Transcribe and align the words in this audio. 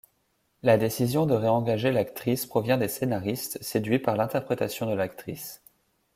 La 0.63 0.79
décision 0.79 1.27
de 1.27 1.35
réengager 1.35 1.91
l'actrice 1.91 2.47
provient 2.47 2.79
des 2.79 2.87
scénaristes, 2.87 3.61
séduits 3.61 3.99
par 3.99 4.17
l'interprétation 4.17 4.87
de 4.89 4.95
l'actrice. 4.95 5.61